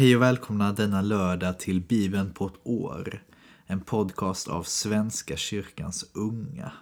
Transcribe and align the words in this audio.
Hej 0.00 0.16
och 0.16 0.22
välkomna 0.22 0.72
denna 0.72 1.02
lördag 1.02 1.58
till 1.58 1.80
Bibeln 1.80 2.32
på 2.32 2.46
ett 2.46 2.60
år. 2.62 3.22
En 3.66 3.80
podcast 3.80 4.48
av 4.48 4.62
Svenska 4.62 5.36
kyrkans 5.36 6.10
unga. 6.14 6.72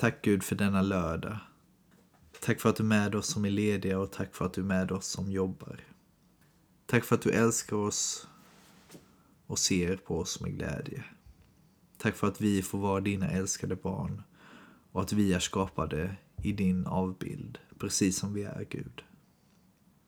Tack 0.00 0.22
Gud 0.22 0.42
för 0.42 0.56
denna 0.56 0.82
lördag. 0.82 1.38
Tack 2.40 2.60
för 2.60 2.68
att 2.68 2.76
du 2.76 2.82
är 2.82 2.86
med 2.86 3.14
oss 3.14 3.26
som 3.26 3.44
är 3.44 3.50
lediga 3.50 3.98
och 3.98 4.12
tack 4.12 4.34
för 4.34 4.46
att 4.46 4.52
du 4.52 4.60
är 4.60 4.64
med 4.64 4.92
oss 4.92 5.06
som 5.06 5.32
jobbar. 5.32 5.80
Tack 6.86 7.04
för 7.04 7.14
att 7.14 7.22
du 7.22 7.30
älskar 7.30 7.76
oss 7.76 8.28
och 9.46 9.58
ser 9.58 9.96
på 9.96 10.18
oss 10.18 10.40
med 10.40 10.54
glädje. 10.54 11.04
Tack 11.98 12.16
för 12.16 12.28
att 12.28 12.40
vi 12.40 12.62
får 12.62 12.78
vara 12.78 13.00
dina 13.00 13.30
älskade 13.30 13.76
barn 13.76 14.22
och 14.92 15.00
att 15.00 15.12
vi 15.12 15.32
är 15.32 15.38
skapade 15.38 16.16
i 16.42 16.52
din 16.52 16.86
avbild, 16.86 17.58
precis 17.78 18.18
som 18.18 18.34
vi 18.34 18.42
är 18.42 18.66
Gud. 18.70 19.02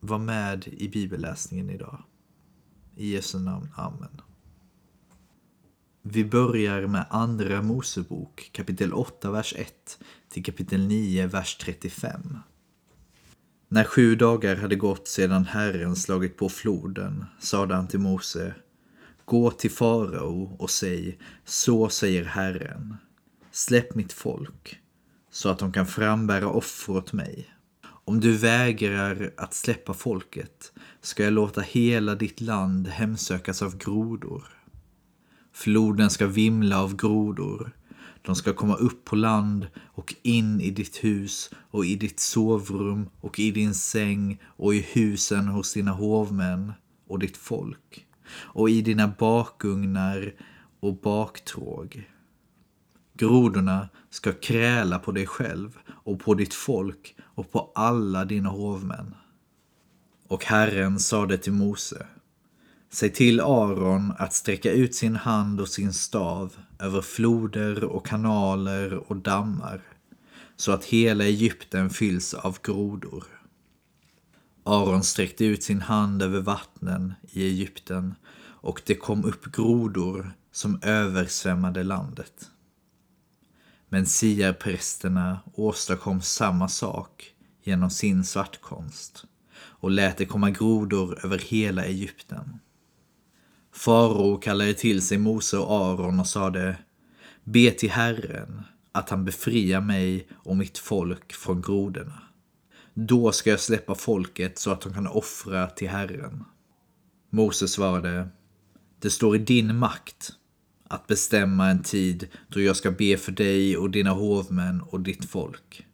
Var 0.00 0.19
med 0.19 0.69
i 0.69 0.88
bibelläsningen 0.88 1.70
idag. 1.70 2.02
I 2.97 3.12
Jesu 3.12 3.38
namn, 3.38 3.69
Amen. 3.77 4.20
Vi 6.05 6.24
börjar 6.24 6.87
med 6.87 7.06
Andra 7.11 7.62
Mosebok 7.62 8.51
kapitel 8.52 8.92
8, 8.92 9.30
vers 9.30 9.55
1 9.56 9.98
till 10.28 10.45
kapitel 10.45 10.87
9, 10.87 11.27
vers 11.27 11.56
35. 11.56 12.39
När 13.69 13.84
sju 13.84 14.14
dagar 14.14 14.56
hade 14.56 14.77
gått 14.77 15.09
sedan 15.09 15.44
Herren 15.44 15.97
slagit 15.97 16.36
på 16.36 16.48
floden 16.48 17.25
sade 17.39 17.75
han 17.75 17.89
till 17.89 18.00
Mose 18.00 18.55
Gå 19.25 19.50
till 19.50 19.70
farao 19.70 20.56
och 20.59 20.70
säg 20.70 21.19
Så 21.44 21.89
säger 21.89 22.25
Herren 22.25 22.97
Släpp 23.50 23.94
mitt 23.94 24.12
folk 24.12 24.81
så 25.31 25.48
att 25.48 25.59
de 25.59 25.72
kan 25.72 25.87
frambära 25.87 26.48
offer 26.48 26.97
åt 26.97 27.12
mig. 27.12 27.55
Om 27.84 28.20
du 28.20 28.37
vägrar 28.37 29.33
att 29.37 29.55
släppa 29.55 29.94
folket 29.94 30.72
ska 31.00 31.25
jag 31.25 31.33
låta 31.33 31.61
hela 31.61 32.14
ditt 32.14 32.41
land 32.41 32.89
hemsökas 32.89 33.62
av 33.62 33.77
grodor. 33.77 34.61
Floden 35.53 36.11
ska 36.11 36.27
vimla 36.27 36.83
av 36.83 36.97
grodor. 36.97 37.72
De 38.22 38.36
ska 38.36 38.53
komma 38.53 38.75
upp 38.75 39.05
på 39.05 39.17
land 39.17 39.67
och 39.94 40.14
in 40.22 40.61
i 40.61 40.70
ditt 40.70 41.05
hus 41.05 41.50
och 41.70 41.84
i 41.84 41.97
ditt 41.97 42.20
sovrum 42.20 43.09
och 43.20 43.39
i 43.39 43.50
din 43.50 43.75
säng 43.75 44.41
och 44.44 44.75
i 44.75 44.86
husen 44.92 45.48
hos 45.48 45.75
dina 45.75 45.91
hovmän 45.91 46.72
och 47.06 47.19
ditt 47.19 47.36
folk 47.36 48.06
och 48.34 48.70
i 48.70 48.83
dina 48.83 49.09
bakugnar 49.19 50.33
och 50.81 50.97
baktråg. 50.97 52.11
Grodorna 53.14 53.89
ska 54.11 54.33
kräla 54.33 54.98
på 54.98 55.12
dig 55.12 55.27
själv 55.27 55.78
och 55.89 56.20
på 56.20 56.34
ditt 56.34 56.55
folk 56.55 57.16
och 57.20 57.53
på 57.53 57.72
alla 57.75 58.25
dina 58.25 58.48
hovmän. 58.48 59.14
Och 60.28 60.44
Herren 60.44 60.98
sade 60.98 61.39
till 61.39 61.53
Mose 61.53 62.06
Säg 62.94 63.12
till 63.12 63.40
Aron 63.40 64.12
att 64.18 64.34
sträcka 64.34 64.72
ut 64.72 64.94
sin 64.94 65.16
hand 65.16 65.60
och 65.60 65.68
sin 65.68 65.92
stav 65.92 66.56
över 66.78 67.00
floder 67.00 67.84
och 67.84 68.06
kanaler 68.06 68.94
och 68.94 69.16
dammar 69.16 69.82
så 70.56 70.72
att 70.72 70.84
hela 70.84 71.24
Egypten 71.24 71.90
fylls 71.90 72.34
av 72.34 72.58
grodor. 72.62 73.24
Aron 74.64 75.02
sträckte 75.02 75.44
ut 75.44 75.62
sin 75.62 75.81
hand 75.81 76.22
över 76.22 76.41
vattnen 76.41 77.14
i 77.31 77.47
Egypten 77.47 78.14
och 78.38 78.82
det 78.86 78.94
kom 78.94 79.25
upp 79.25 79.52
grodor 79.52 80.32
som 80.52 80.81
översvämmade 80.82 81.82
landet. 81.82 82.50
Men 83.88 84.06
siarprästerna 84.06 85.41
åstadkom 85.54 86.22
samma 86.22 86.69
sak 86.69 87.34
genom 87.62 87.91
sin 87.91 88.25
svartkonst 88.25 89.25
och 89.54 89.91
lät 89.91 90.16
det 90.16 90.26
komma 90.26 90.50
grodor 90.50 91.25
över 91.25 91.38
hela 91.38 91.84
Egypten. 91.84 92.58
Farao 93.72 94.37
kallade 94.37 94.75
till 94.75 95.03
sig 95.03 95.19
Mose 95.19 95.59
och 95.59 95.72
Aron 95.72 96.21
och 96.21 96.27
sade 96.27 96.77
Be 97.44 97.71
till 97.71 97.91
Herren 97.91 98.62
att 98.93 99.10
han 99.10 99.25
befriar 99.25 99.81
mig 99.81 100.28
och 100.33 100.56
mitt 100.56 100.78
folk 100.78 101.33
från 101.33 101.62
grodorna. 101.62 102.22
Då 102.94 103.32
ska 103.32 103.50
jag 103.50 103.61
släppa 103.61 103.94
folket 103.94 104.59
så 104.59 104.71
att 104.71 104.81
de 104.81 104.94
kan 104.94 105.06
offra 105.06 105.66
till 105.66 105.88
Herren. 105.88 106.44
Mose 107.31 107.69
svarade 107.69 108.28
Det 108.99 109.11
står 109.11 109.37
i 109.37 109.38
din 109.38 109.77
makt 109.77 110.32
att 110.88 111.06
bestämma 111.06 111.69
en 111.69 111.82
tid 111.82 112.28
då 112.49 112.61
jag 112.61 112.77
ska 112.77 112.91
be 112.91 113.16
för 113.16 113.32
dig 113.32 113.77
och 113.77 113.91
dina 113.91 114.11
hovmän 114.11 114.82
och 114.82 115.00
ditt 115.00 115.25
folk 115.25 115.87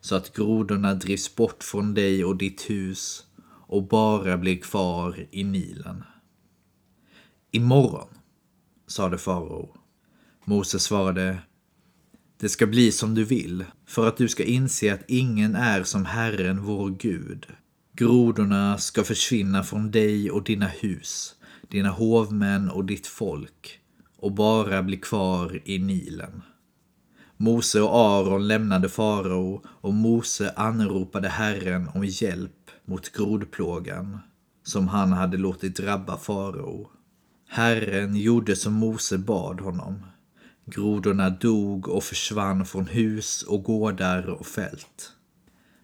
så 0.00 0.14
att 0.14 0.36
grodorna 0.36 0.94
drivs 0.94 1.36
bort 1.36 1.62
från 1.62 1.94
dig 1.94 2.24
och 2.24 2.36
ditt 2.36 2.70
hus 2.70 3.24
och 3.68 3.82
bara 3.82 4.36
blir 4.36 4.56
kvar 4.56 5.26
i 5.30 5.44
Nilen. 5.44 6.04
Imorgon, 7.50 8.08
sade 8.86 9.18
farao. 9.18 9.76
Mose 10.44 10.78
svarade 10.78 11.38
Det 12.40 12.48
ska 12.48 12.66
bli 12.66 12.92
som 12.92 13.14
du 13.14 13.24
vill, 13.24 13.64
för 13.86 14.08
att 14.08 14.16
du 14.16 14.28
ska 14.28 14.44
inse 14.44 14.94
att 14.94 15.04
ingen 15.08 15.54
är 15.54 15.82
som 15.82 16.04
Herren 16.04 16.62
vår 16.62 16.90
Gud. 16.90 17.46
Grodorna 17.92 18.78
ska 18.78 19.04
försvinna 19.04 19.62
från 19.62 19.90
dig 19.90 20.30
och 20.30 20.44
dina 20.44 20.66
hus, 20.66 21.34
dina 21.68 21.90
hovmän 21.90 22.70
och 22.70 22.84
ditt 22.84 23.06
folk 23.06 23.80
och 24.16 24.32
bara 24.32 24.82
bli 24.82 24.96
kvar 24.96 25.62
i 25.64 25.78
Nilen. 25.78 26.42
Mose 27.36 27.80
och 27.80 27.96
Aron 27.96 28.48
lämnade 28.48 28.88
farao 28.88 29.62
och 29.66 29.94
Mose 29.94 30.52
anropade 30.56 31.28
Herren 31.28 31.88
om 31.94 32.04
hjälp 32.04 32.70
mot 32.84 33.12
grodplågan 33.12 34.18
som 34.62 34.88
han 34.88 35.12
hade 35.12 35.36
låtit 35.36 35.76
drabba 35.76 36.16
farao. 36.16 36.90
Herren 37.48 38.16
gjorde 38.16 38.56
som 38.56 38.72
Mose 38.72 39.18
bad 39.18 39.60
honom. 39.60 40.06
Grodorna 40.64 41.30
dog 41.30 41.88
och 41.88 42.04
försvann 42.04 42.66
från 42.66 42.86
hus 42.86 43.42
och 43.42 43.62
gårdar 43.62 44.26
och 44.26 44.46
fält. 44.46 45.12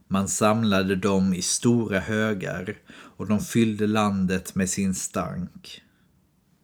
Man 0.09 0.29
samlade 0.29 0.97
dem 0.97 1.35
i 1.35 1.43
stora 1.43 2.01
högar 2.01 2.79
och 2.91 3.27
de 3.27 3.41
fyllde 3.41 3.87
landet 3.87 4.55
med 4.55 4.71
sin 4.71 4.95
stank. 4.95 5.83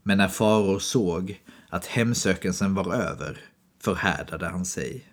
Men 0.03 0.19
när 0.19 0.29
faror 0.29 0.79
såg 0.79 1.43
att 1.69 1.87
hemsökelsen 1.87 2.75
var 2.75 2.95
över 2.95 3.41
förhärdade 3.81 4.47
han 4.47 4.65
sig. 4.65 5.13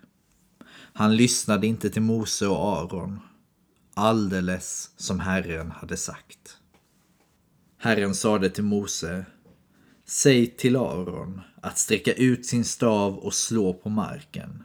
Han 0.93 1.15
lyssnade 1.15 1.67
inte 1.67 1.89
till 1.89 2.01
Mose 2.01 2.47
och 2.47 2.77
Aron, 2.77 3.19
alldeles 3.93 4.91
som 4.97 5.19
Herren 5.19 5.71
hade 5.71 5.97
sagt. 5.97 6.57
Herren 7.77 8.15
sade 8.15 8.49
till 8.49 8.63
Mose 8.63 9.25
Säg 10.07 10.47
till 10.47 10.75
Aron 10.75 11.41
att 11.61 11.77
sträcka 11.77 12.13
ut 12.13 12.45
sin 12.45 12.65
stav 12.65 13.17
och 13.17 13.33
slå 13.33 13.73
på 13.73 13.89
marken. 13.89 14.63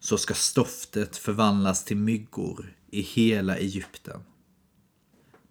Så 0.00 0.18
ska 0.18 0.34
stoftet 0.34 1.16
förvandlas 1.16 1.84
till 1.84 1.96
myggor 1.96 2.76
i 2.90 3.00
hela 3.00 3.56
Egypten. 3.56 4.20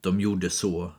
De 0.02 0.22
gjorde 0.22 0.50
så. 0.50 0.92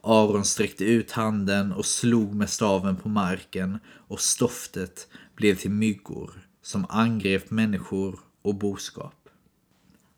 Aron 0.00 0.44
sträckte 0.44 0.84
ut 0.84 1.10
handen 1.10 1.72
och 1.72 1.86
slog 1.86 2.34
med 2.34 2.50
staven 2.50 2.96
på 2.96 3.08
marken 3.08 3.78
och 3.88 4.20
stoftet 4.20 5.08
blev 5.36 5.56
till 5.56 5.70
myggor 5.70 6.48
som 6.62 6.86
angrep 6.88 7.50
människor 7.50 8.20
och 8.42 8.54
boskap. 8.54 9.28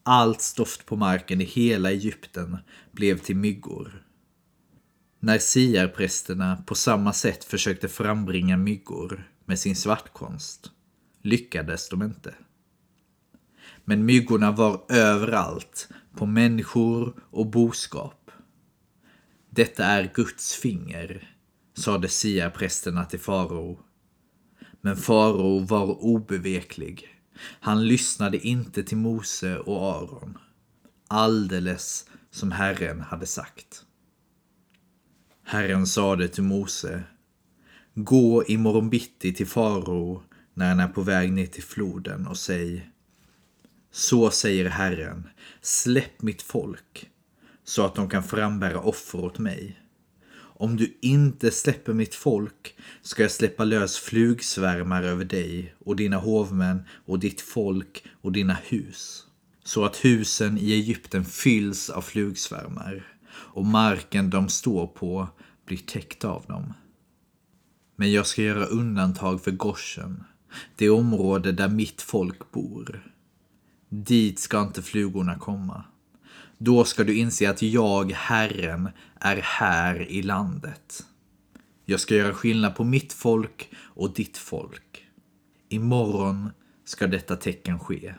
Allt 0.03 0.41
stoft 0.41 0.87
på 0.87 0.97
marken 0.97 1.41
i 1.41 1.45
hela 1.45 1.91
Egypten 1.91 2.57
blev 2.91 3.19
till 3.19 3.37
myggor 3.37 4.05
när 5.25 5.39
siarprästerna 5.39 6.63
på 6.67 6.75
samma 6.75 7.13
sätt 7.13 7.45
försökte 7.45 7.89
frambringa 7.89 8.57
myggor 8.57 9.31
med 9.45 9.59
sin 9.59 9.77
svartkonst 9.77 10.71
lyckades 11.23 11.89
de 11.89 12.03
inte. 12.03 12.35
Men 13.85 14.05
myggorna 14.05 14.53
var 14.53 14.85
överallt, 14.89 15.89
på 16.15 16.27
människor 16.27 17.15
och 17.31 17.47
boskap. 17.47 18.31
Detta 19.51 19.85
är 19.85 20.13
Guds 20.15 20.55
finger, 20.55 21.37
sade 21.75 22.09
siarprästerna 22.09 23.05
till 23.05 23.21
farao. 23.21 23.79
Men 24.81 24.97
farao 24.97 25.59
var 25.59 26.05
obeveklig. 26.05 27.09
Han 27.61 27.87
lyssnade 27.87 28.39
inte 28.39 28.83
till 28.83 28.97
Mose 28.97 29.59
och 29.59 29.83
Aron, 29.83 30.39
alldeles 31.09 32.09
som 32.31 32.53
Herren 32.53 33.01
hade 33.01 33.27
sagt. 33.27 33.85
Herren 35.45 35.87
sade 35.87 36.29
till 36.29 36.43
Mose 36.43 37.03
Gå 37.95 38.45
imorgon 38.45 38.91
bitti 38.91 39.35
till 39.35 39.47
farao 39.47 40.23
när 40.55 40.69
han 40.69 40.81
är 40.81 40.89
på 40.89 41.03
väg 41.03 41.33
ner 41.33 41.47
till 41.47 41.63
floden 41.63 42.27
och 42.27 42.37
säg 42.37 42.91
Så 43.91 44.31
säger 44.31 44.69
Herren, 44.69 45.29
släpp 45.61 46.23
mitt 46.23 46.43
folk 46.43 47.11
så 47.65 47.85
att 47.85 47.95
de 47.95 48.09
kan 48.09 48.23
frambära 48.23 48.81
offer 48.81 49.25
åt 49.25 49.39
mig. 49.39 49.81
Om 50.35 50.77
du 50.77 50.99
inte 51.01 51.51
släpper 51.51 51.93
mitt 51.93 52.15
folk 52.15 52.77
ska 53.03 53.23
jag 53.23 53.31
släppa 53.31 53.65
lös 53.65 53.99
flugsvärmar 53.99 55.03
över 55.03 55.25
dig 55.25 55.75
och 55.85 55.97
dina 55.97 56.17
hovmän 56.17 56.83
och 57.07 57.19
ditt 57.19 57.41
folk 57.41 58.05
och 58.21 58.33
dina 58.33 58.57
hus. 58.65 59.27
Så 59.65 59.85
att 59.85 60.05
husen 60.05 60.59
i 60.59 60.73
Egypten 60.73 61.25
fylls 61.25 61.91
av 61.91 62.03
flugsvärmar 62.03 63.07
och 63.35 63.67
marken 63.67 64.31
de 64.31 64.49
står 64.49 64.87
på 64.87 65.29
blir 65.67 65.79
täckt 65.79 66.25
av 66.25 66.45
dem. 66.49 66.73
Men 67.97 68.13
jag 68.13 68.27
ska 68.27 68.43
göra 68.43 68.65
undantag 68.65 69.43
för 69.45 69.51
Goshen, 69.51 70.25
det 70.77 70.91
område 70.91 71.53
där 71.53 71.69
mitt 71.69 72.03
folk 72.03 72.51
bor. 72.53 73.13
Dit 73.89 74.39
ska 74.39 74.63
inte 74.63 74.83
flugorna 74.83 75.39
komma. 75.39 75.85
Då 76.59 76.85
ska 76.85 77.05
du 77.05 77.19
inse 77.19 77.51
att 77.51 77.63
jag, 77.63 78.13
Herren, 78.13 78.89
är 79.21 79.37
här 79.37 80.11
i 80.11 80.23
landet. 80.23 81.07
Jag 81.85 82.01
ska 82.01 82.15
göra 82.15 82.35
skillnad 82.35 82.75
på 82.75 82.85
mitt 82.85 83.13
folk 83.13 83.71
och 83.77 84.15
ditt 84.15 84.39
folk. 84.39 85.07
Imorgon 85.69 86.51
ska 86.85 87.07
detta 87.07 87.37
tecken 87.37 87.79
ske. 87.79 88.15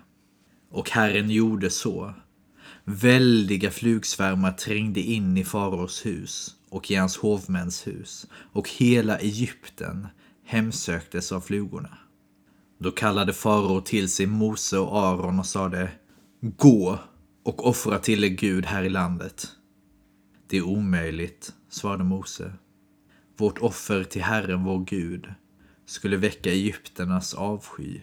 Och 0.69 0.89
Herren 0.89 1.29
gjorde 1.29 1.69
så. 1.69 2.13
Väldiga 2.85 3.71
flugsvärmar 3.71 4.51
trängde 4.51 4.99
in 4.99 5.37
i 5.37 5.43
faraos 5.43 6.05
hus 6.05 6.55
och 6.69 6.91
i 6.91 6.95
hans 6.95 7.17
hovmäns 7.17 7.87
hus 7.87 8.27
och 8.33 8.69
hela 8.69 9.17
Egypten 9.17 10.07
hemsöktes 10.45 11.31
av 11.31 11.41
flugorna. 11.41 11.97
Då 12.79 12.91
kallade 12.91 13.33
farao 13.33 13.81
till 13.81 14.09
sig 14.09 14.25
Mose 14.25 14.77
och 14.77 14.99
Aron 14.99 15.39
och 15.39 15.45
sade 15.45 15.91
Gå 16.41 16.99
och 17.43 17.67
offra 17.67 17.99
till 17.99 18.23
er 18.23 18.29
Gud 18.29 18.65
här 18.65 18.83
i 18.83 18.89
landet. 18.89 19.47
Det 20.47 20.57
är 20.57 20.63
omöjligt, 20.63 21.53
svarade 21.69 22.03
Mose. 22.03 22.53
Vårt 23.37 23.59
offer 23.59 24.03
till 24.03 24.23
Herren 24.23 24.63
vår 24.63 24.85
Gud 24.85 25.33
skulle 25.85 26.17
väcka 26.17 26.51
Egypternas 26.51 27.33
avsky. 27.33 27.99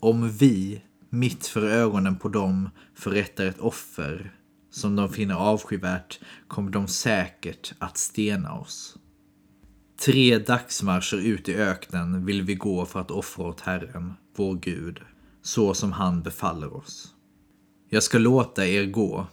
Om 0.00 0.30
vi, 0.30 0.82
mitt 1.12 1.46
för 1.46 1.62
ögonen 1.62 2.16
på 2.16 2.28
dem, 2.28 2.70
förrättar 2.94 3.44
ett 3.44 3.60
offer 3.60 4.32
som 4.70 4.96
de 4.96 5.08
finner 5.08 5.34
avskyvärt 5.34 6.20
kommer 6.48 6.70
de 6.70 6.88
säkert 6.88 7.74
att 7.78 7.98
stena 7.98 8.52
oss. 8.52 8.96
Tre 10.04 10.38
dagsmarscher 10.38 11.16
ut 11.16 11.48
i 11.48 11.54
öknen 11.54 12.24
vill 12.24 12.42
vi 12.42 12.54
gå 12.54 12.86
för 12.86 13.00
att 13.00 13.10
offra 13.10 13.44
åt 13.44 13.60
Herren, 13.60 14.14
vår 14.36 14.54
Gud, 14.54 15.00
så 15.42 15.74
som 15.74 15.92
han 15.92 16.22
befaller 16.22 16.76
oss. 16.76 17.14
Jag 17.88 18.02
ska 18.02 18.18
låta 18.18 18.66
er 18.66 18.86
gå, 18.86 19.26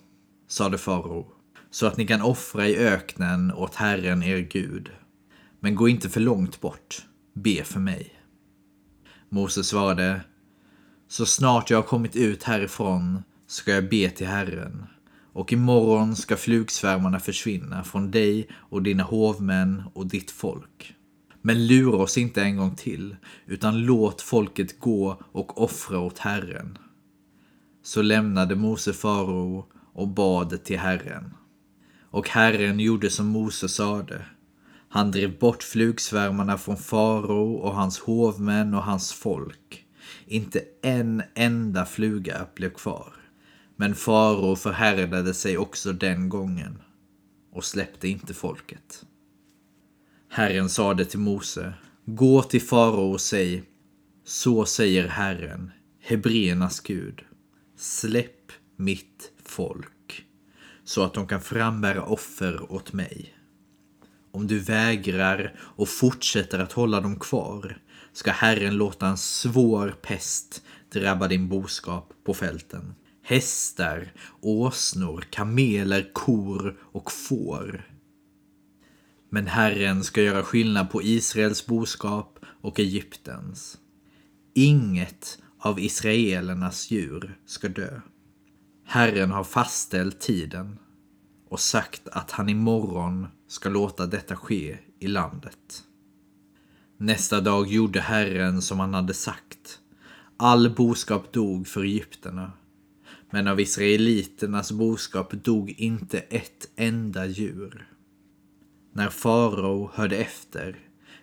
sade 0.47 0.77
farao, 0.77 1.31
så 1.71 1.87
att 1.87 1.97
ni 1.97 2.07
kan 2.07 2.21
offra 2.21 2.67
i 2.67 2.77
öknen 2.77 3.53
åt 3.53 3.75
Herren 3.75 4.23
er 4.23 4.39
Gud. 4.39 4.91
Men 5.59 5.75
gå 5.75 5.89
inte 5.89 6.09
för 6.09 6.19
långt 6.19 6.61
bort, 6.61 7.05
be 7.33 7.63
för 7.63 7.79
mig. 7.79 8.21
Mose 9.29 9.63
svarade, 9.63 10.21
så 11.09 11.25
snart 11.25 11.69
jag 11.69 11.77
har 11.77 11.83
kommit 11.83 12.15
ut 12.15 12.43
härifrån 12.43 13.23
ska 13.47 13.71
jag 13.71 13.89
be 13.89 14.09
till 14.09 14.27
Herren 14.27 14.85
och 15.33 15.53
imorgon 15.53 16.15
ska 16.15 16.37
flugsvärmarna 16.37 17.19
försvinna 17.19 17.83
från 17.83 18.11
dig 18.11 18.47
och 18.53 18.83
dina 18.83 19.03
hovmän 19.03 19.83
och 19.93 20.07
ditt 20.07 20.31
folk. 20.31 20.95
Men 21.41 21.67
lura 21.67 21.97
oss 21.97 22.17
inte 22.17 22.41
en 22.41 22.57
gång 22.57 22.75
till, 22.75 23.15
utan 23.45 23.81
låt 23.81 24.21
folket 24.21 24.79
gå 24.79 25.21
och 25.31 25.61
offra 25.61 25.99
åt 25.99 26.19
Herren. 26.19 26.77
Så 27.83 28.01
lämnade 28.01 28.55
Mose 28.55 28.93
farao 28.93 29.65
och 29.93 30.07
bad 30.07 30.63
till 30.63 30.79
Herren. 30.79 31.33
Och 32.11 32.29
Herren 32.29 32.79
gjorde 32.79 33.09
som 33.09 33.25
Mose 33.25 33.69
sade. 33.69 34.25
Han 34.89 35.11
drev 35.11 35.39
bort 35.39 35.63
flugsvärmarna 35.63 36.57
från 36.57 36.77
farao 36.77 37.53
och 37.53 37.75
hans 37.75 37.99
hovmän 37.99 38.73
och 38.73 38.83
hans 38.83 39.13
folk. 39.13 39.85
Inte 40.31 40.63
en 40.81 41.23
enda 41.35 41.85
fluga 41.85 42.47
blev 42.55 42.69
kvar. 42.69 43.13
Men 43.75 43.95
farao 43.95 44.55
förhärdade 44.55 45.33
sig 45.33 45.57
också 45.57 45.93
den 45.93 46.29
gången 46.29 46.81
och 47.51 47.65
släppte 47.65 48.07
inte 48.07 48.33
folket. 48.33 49.05
Herren 50.29 50.69
sade 50.69 51.05
till 51.05 51.19
Mose, 51.19 51.73
gå 52.05 52.43
till 52.43 52.61
farao 52.61 53.11
och 53.11 53.21
säg, 53.21 53.63
så 54.25 54.65
säger 54.65 55.07
Herren, 55.07 55.71
Hebreernas 56.01 56.79
Gud, 56.79 57.21
släpp 57.77 58.51
mitt 58.75 59.31
folk, 59.45 60.25
så 60.83 61.03
att 61.03 61.13
de 61.13 61.27
kan 61.27 61.41
frambära 61.41 62.03
offer 62.03 62.71
åt 62.71 62.93
mig. 62.93 63.35
Om 64.31 64.47
du 64.47 64.59
vägrar 64.59 65.59
och 65.59 65.89
fortsätter 65.89 66.59
att 66.59 66.71
hålla 66.71 67.01
dem 67.01 67.19
kvar 67.19 67.81
ska 68.19 68.31
Herren 68.31 68.77
låta 68.77 69.07
en 69.07 69.17
svår 69.17 69.95
pest 70.01 70.63
drabba 70.89 71.27
din 71.27 71.49
boskap 71.49 72.13
på 72.23 72.33
fälten 72.33 72.95
hästar, 73.29 74.13
åsnor, 74.41 75.21
kameler, 75.29 76.09
kor 76.13 76.77
och 76.81 77.11
får. 77.11 77.87
Men 79.29 79.47
Herren 79.47 80.03
ska 80.03 80.21
göra 80.21 80.43
skillnad 80.43 80.91
på 80.91 81.03
Israels 81.03 81.65
boskap 81.65 82.39
och 82.61 82.79
Egyptens. 82.79 83.77
Inget 84.55 85.37
av 85.59 85.79
israelernas 85.79 86.91
djur 86.91 87.37
ska 87.45 87.69
dö. 87.69 88.01
Herren 88.85 89.31
har 89.31 89.43
fastställt 89.43 90.19
tiden 90.19 90.79
och 91.49 91.59
sagt 91.59 92.07
att 92.07 92.31
han 92.31 92.49
imorgon 92.49 93.27
ska 93.47 93.69
låta 93.69 94.05
detta 94.05 94.35
ske 94.35 94.77
i 94.99 95.07
landet. 95.07 95.83
Nästa 97.01 97.41
dag 97.41 97.67
gjorde 97.67 98.01
Herren 98.01 98.61
som 98.61 98.79
han 98.79 98.93
hade 98.93 99.13
sagt. 99.13 99.79
All 100.37 100.75
boskap 100.75 101.33
dog 101.33 101.67
för 101.67 101.83
egyptierna 101.83 102.51
men 103.29 103.47
av 103.47 103.59
israeliternas 103.59 104.71
boskap 104.71 105.31
dog 105.31 105.69
inte 105.69 106.19
ett 106.19 106.69
enda 106.75 107.25
djur. 107.25 107.87
När 108.93 109.09
farao 109.09 109.91
hörde 109.93 110.17
efter 110.17 110.79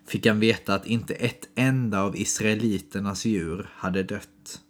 fick 0.06 0.26
han 0.26 0.40
veta 0.40 0.74
att 0.74 0.86
inte 0.86 1.14
ett 1.14 1.48
enda 1.54 2.02
av 2.02 2.16
israeliternas 2.16 3.24
djur 3.24 3.68
hade 3.72 4.02
dött. 4.02 4.60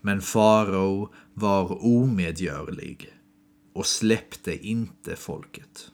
Men 0.00 0.20
farao 0.20 1.12
var 1.34 1.84
omedgörlig 1.84 3.12
och 3.72 3.86
släppte 3.86 4.66
inte 4.66 5.16
folket. 5.16 5.90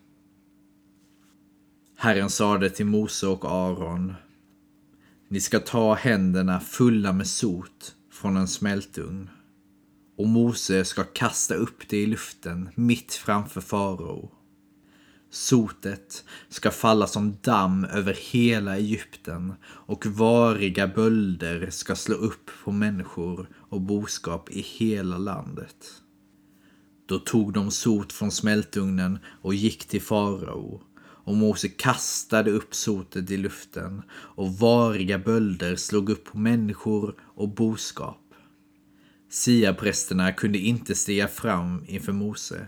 Herren 1.96 2.30
sade 2.30 2.70
till 2.70 2.86
Mose 2.86 3.26
och 3.26 3.44
Aron 3.44 4.14
ni 5.32 5.40
ska 5.40 5.60
ta 5.60 5.94
händerna 5.94 6.60
fulla 6.60 7.12
med 7.12 7.26
sot 7.26 7.94
från 8.10 8.36
en 8.36 8.48
smältugn 8.48 9.30
och 10.18 10.28
Mose 10.28 10.84
ska 10.84 11.04
kasta 11.04 11.54
upp 11.54 11.88
det 11.88 11.96
i 11.96 12.06
luften 12.06 12.68
mitt 12.74 13.14
framför 13.14 13.60
farao. 13.60 14.30
Sotet 15.30 16.24
ska 16.48 16.70
falla 16.70 17.06
som 17.06 17.36
damm 17.42 17.84
över 17.84 18.18
hela 18.32 18.76
Egypten 18.76 19.54
och 19.64 20.06
variga 20.06 20.88
bölder 20.88 21.70
ska 21.70 21.96
slå 21.96 22.14
upp 22.14 22.50
på 22.64 22.72
människor 22.72 23.48
och 23.56 23.80
boskap 23.80 24.50
i 24.50 24.60
hela 24.60 25.18
landet. 25.18 25.86
Då 27.06 27.18
tog 27.18 27.52
de 27.52 27.70
sot 27.70 28.12
från 28.12 28.30
smältugnen 28.30 29.18
och 29.42 29.54
gick 29.54 29.84
till 29.84 30.02
farao 30.02 30.80
och 31.24 31.34
Mose 31.34 31.68
kastade 31.68 32.50
upp 32.50 32.74
sotet 32.74 33.30
i 33.30 33.36
luften 33.36 34.02
och 34.12 34.52
variga 34.52 35.18
bölder 35.18 35.76
slog 35.76 36.10
upp 36.10 36.24
på 36.24 36.38
människor 36.38 37.14
och 37.20 37.48
boskap. 37.48 38.18
Siaprästerna 39.30 40.32
kunde 40.32 40.58
inte 40.58 40.94
stiga 40.94 41.28
fram 41.28 41.84
inför 41.88 42.12
Mose 42.12 42.66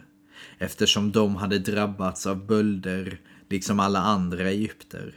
eftersom 0.58 1.12
de 1.12 1.36
hade 1.36 1.58
drabbats 1.58 2.26
av 2.26 2.46
bölder 2.46 3.20
liksom 3.48 3.80
alla 3.80 4.00
andra 4.00 4.50
egypter. 4.50 5.14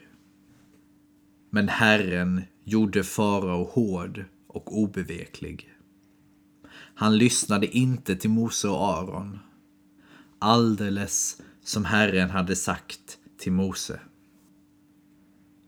Men 1.50 1.70
Herren 1.70 2.41
gjorde 2.63 3.03
farao 3.03 3.63
hård 3.63 4.25
och 4.48 4.77
obeveklig. 4.77 5.70
Han 6.96 7.17
lyssnade 7.17 7.77
inte 7.77 8.15
till 8.15 8.29
Mose 8.29 8.67
och 8.67 8.88
Aron. 8.88 9.39
Alldeles 10.39 11.41
som 11.63 11.86
Herren 11.86 12.29
hade 12.29 12.56
sagt 12.56 13.17
till 13.38 13.51
Mose. 13.51 14.00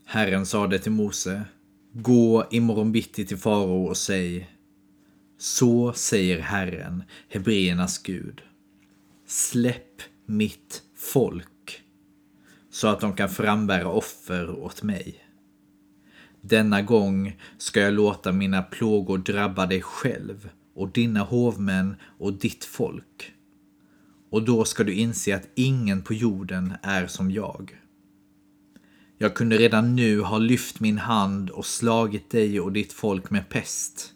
Herren 0.06 0.46
sade 0.46 0.80
till 0.80 0.92
Mose, 0.92 1.44
gå 1.94 2.48
imorgon 2.52 2.92
bitti 2.92 3.26
till 3.26 3.38
farao 3.38 3.86
och 3.86 3.98
säg 3.98 4.50
så 5.38 5.94
säger 5.94 6.40
Herren, 6.40 7.04
Hebreernas 7.30 8.04
Gud. 8.04 8.42
Släpp 9.26 10.02
mitt 10.26 10.84
folk 10.96 11.84
så 12.72 12.88
att 12.88 13.00
de 13.00 13.14
kan 13.14 13.30
frambära 13.30 13.88
offer 13.88 14.50
åt 14.50 14.84
mig. 14.84 15.26
Denna 16.42 16.82
gång 16.82 17.40
ska 17.58 17.80
jag 17.80 17.94
låta 17.94 18.32
mina 18.32 18.62
plågor 18.62 19.18
drabba 19.18 19.66
dig 19.66 19.82
själv 19.82 20.50
och 20.76 20.92
dina 20.92 21.20
hovmän 21.20 21.96
och 22.02 22.34
ditt 22.34 22.66
folk. 22.66 23.34
Och 24.30 24.44
då 24.44 24.66
ska 24.66 24.84
du 24.84 24.94
inse 24.94 25.36
att 25.36 25.50
ingen 25.56 26.02
på 26.02 26.14
jorden 26.14 26.74
är 26.82 27.08
som 27.08 27.32
jag. 27.32 27.80
Jag 29.18 29.36
kunde 29.36 29.58
redan 29.58 29.96
nu 29.96 30.22
ha 30.22 30.38
lyft 30.38 30.80
min 30.80 30.98
hand 30.98 31.50
och 31.50 31.66
slagit 31.66 32.30
dig 32.30 32.60
och 32.60 32.72
ditt 32.72 32.94
folk 32.94 33.30
med 33.30 33.50
pest 33.50 34.14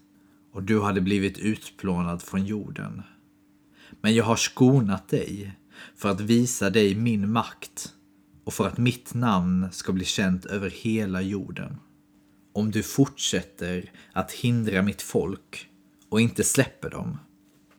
och 0.54 0.64
du 0.64 0.82
hade 0.82 1.02
blivit 1.02 1.38
utplånad 1.38 2.22
från 2.22 2.46
jorden. 2.46 3.02
Men 4.02 4.16
jag 4.16 4.24
har 4.24 4.36
skonat 4.36 5.08
dig 5.10 5.54
för 5.96 6.10
att 6.10 6.22
visa 6.22 6.70
dig 6.70 6.96
min 6.96 7.32
makt 7.32 7.94
och 8.44 8.54
för 8.54 8.68
att 8.68 8.78
mitt 8.78 9.14
namn 9.14 9.68
ska 9.72 9.94
bli 9.94 10.06
känt 10.06 10.46
över 10.46 10.70
hela 10.70 11.22
jorden. 11.22 11.78
Om 12.54 12.72
du 12.72 12.84
fortsätter 12.84 13.92
att 14.14 14.32
hindra 14.32 14.82
mitt 14.82 15.02
folk 15.02 15.68
och 16.10 16.22
inte 16.22 16.44
släpper 16.44 16.90
dem 16.90 17.18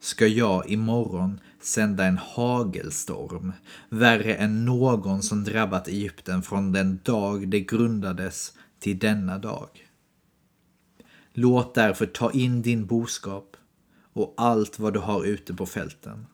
ska 0.00 0.26
jag 0.26 0.70
imorgon 0.70 1.40
sända 1.64 2.04
en 2.04 2.18
hagelstorm, 2.18 3.52
värre 3.88 4.34
än 4.34 4.64
någon 4.64 5.22
som 5.22 5.44
drabbat 5.44 5.88
Egypten 5.88 6.42
från 6.42 6.72
den 6.72 7.00
dag 7.02 7.48
det 7.48 7.60
grundades 7.60 8.52
till 8.78 8.98
denna 8.98 9.38
dag. 9.38 9.68
Låt 11.32 11.74
därför 11.74 12.06
ta 12.06 12.30
in 12.30 12.62
din 12.62 12.86
boskap 12.86 13.56
och 14.12 14.34
allt 14.36 14.78
vad 14.78 14.92
du 14.92 14.98
har 14.98 15.24
ute 15.24 15.54
på 15.54 15.66
fälten. 15.66 16.26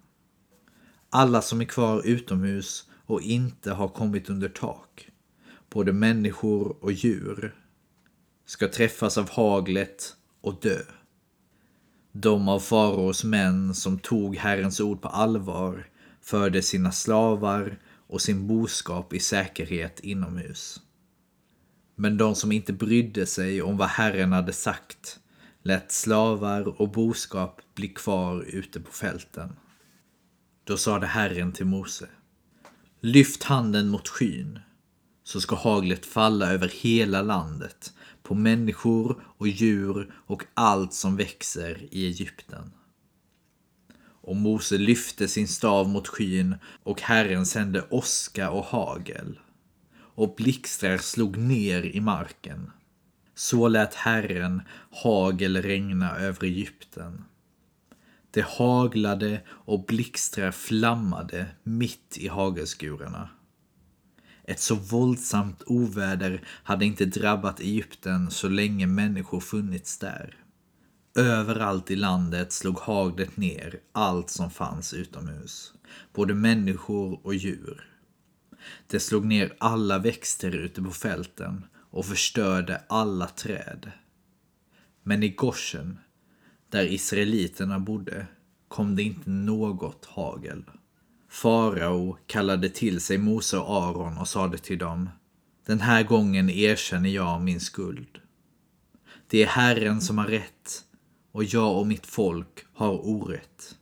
Alla 1.11 1.43
som 1.43 1.61
är 1.61 1.65
kvar 1.65 2.03
utomhus 2.07 2.89
och 3.07 3.23
inte 3.23 3.73
har 3.73 3.89
kommit 3.89 4.31
under 4.31 4.49
tak, 4.49 5.09
både 5.71 5.93
människor 5.93 6.77
och 6.81 6.93
djur, 6.93 7.55
ska 8.47 8.69
träffas 8.69 9.19
av 9.19 9.31
haglet 9.31 10.17
och 10.41 10.61
dö. 10.61 10.81
De 12.13 12.49
av 12.49 12.61
faraos 12.61 13.25
män 13.25 13.75
som 13.75 13.99
tog 13.99 14.37
Herrens 14.37 14.81
ord 14.81 15.03
på 15.03 15.09
allvar 15.09 15.87
förde 16.21 16.63
sina 16.63 16.93
slavar 16.93 17.79
och 18.07 18.21
sin 18.21 18.47
boskap 18.47 19.13
i 19.13 19.21
säkerhet 19.21 20.01
inomhus. 20.01 20.81
Men 21.97 22.17
de 22.17 22.35
som 22.35 22.53
inte 22.53 22.73
brydde 22.73 23.27
sig 23.27 23.63
om 23.63 23.77
vad 23.77 23.89
Herren 23.89 24.33
hade 24.33 24.53
sagt 24.53 25.21
lät 25.63 25.93
slavar 25.93 26.81
och 26.81 26.91
boskap 26.91 27.61
bli 27.75 27.89
kvar 27.89 28.43
ute 28.43 28.81
på 28.81 28.93
fälten. 28.93 29.57
Då 30.65 30.77
sade 30.77 31.07
Herren 31.07 31.53
till 31.53 31.67
Mose. 31.67 32.09
Lyft 33.01 33.43
handen 33.43 33.89
mot 33.89 34.09
skyn, 34.09 34.59
så 35.25 35.41
ska 35.41 35.57
haglet 35.57 36.07
falla 36.07 36.53
över 36.53 36.69
hela 36.69 37.23
landet, 37.23 37.93
på 38.31 38.35
människor 38.35 39.23
och 39.39 39.49
djur 39.49 40.15
och 40.27 40.45
allt 40.55 40.93
som 40.93 41.17
växer 41.17 41.89
i 41.91 42.07
Egypten. 42.07 42.73
Och 44.01 44.37
Mose 44.37 44.79
lyfte 44.79 45.29
sin 45.29 45.49
stav 45.49 45.89
mot 45.89 46.09
skyn 46.09 46.55
och 46.83 47.01
Herren 47.01 47.47
sände 47.47 47.87
åska 47.91 48.51
och 48.51 48.65
hagel. 48.65 49.39
Och 49.93 50.35
blixtrar 50.35 50.99
slog 50.99 51.37
ner 51.37 51.83
i 51.83 52.01
marken. 52.01 52.71
Så 53.35 53.69
lät 53.69 53.95
Herren 53.95 54.63
hagel 54.91 55.63
regna 55.63 56.17
över 56.19 56.45
Egypten. 56.45 57.25
Det 58.31 58.45
haglade 58.45 59.41
och 59.49 59.85
blixtrar 59.87 60.51
flammade 60.51 61.47
mitt 61.63 62.19
i 62.19 62.29
hagelskurarna. 62.29 63.29
Ett 64.51 64.61
så 64.61 64.75
våldsamt 64.75 65.63
oväder 65.67 66.43
hade 66.47 66.85
inte 66.85 67.05
drabbat 67.07 67.61
Egypten 67.61 68.31
så 68.31 68.49
länge 68.49 68.87
människor 68.87 69.41
funnits 69.41 69.99
där. 69.99 70.37
Överallt 71.17 71.91
i 71.91 71.97
landet 71.97 72.53
slog 72.53 72.79
haglet 72.79 73.37
ner 73.37 73.81
allt 73.93 74.31
som 74.31 74.51
fanns 74.51 74.95
utomhus, 74.95 75.73
både 76.13 76.35
människor 76.35 77.27
och 77.27 77.35
djur. 77.35 77.89
Det 78.87 79.01
slog 79.01 79.25
ner 79.25 79.57
alla 79.59 79.99
växter 79.99 80.51
ute 80.51 80.83
på 80.83 80.91
fälten 80.91 81.65
och 81.91 82.07
förstörde 82.07 82.83
alla 82.89 83.27
träd. 83.27 83.93
Men 85.03 85.23
i 85.23 85.29
Goshen, 85.29 85.99
där 86.71 86.93
israeliterna 86.93 87.79
bodde, 87.79 88.27
kom 88.69 88.97
det 88.97 89.03
inte 89.03 89.31
något 89.31 90.05
hagel. 90.05 90.65
Farao 91.31 92.17
kallade 92.27 92.69
till 92.69 93.01
sig 93.01 93.19
Mose 93.19 93.59
och 93.59 93.83
Aron 93.83 94.19
och 94.19 94.29
sade 94.29 94.59
till 94.59 94.79
dem 94.79 95.09
Den 95.67 95.81
här 95.81 96.03
gången 96.03 96.51
erkänner 96.51 97.11
jag 97.11 97.41
min 97.43 97.61
skuld. 97.61 98.19
Det 99.27 99.43
är 99.43 99.47
Herren 99.47 100.01
som 100.01 100.19
har 100.19 100.27
rätt 100.27 100.85
och 101.33 101.45
jag 101.45 101.79
och 101.79 101.87
mitt 101.87 102.07
folk 102.07 102.67
har 102.75 103.07
orätt. 103.07 103.77